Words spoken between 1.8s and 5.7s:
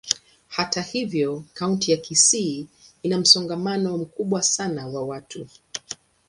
ya Kisii ina msongamano mkubwa sana wa watu.